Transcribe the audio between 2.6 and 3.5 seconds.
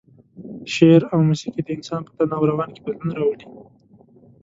کې بدلون راولي.